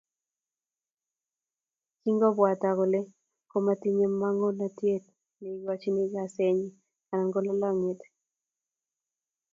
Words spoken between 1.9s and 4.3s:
Kingobwatwa kole komakotinyei